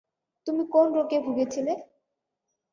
তুমি 0.47 0.63
কোন 0.71 0.87
রোগে 0.93 1.17
ভুগছিলে? 1.25 1.73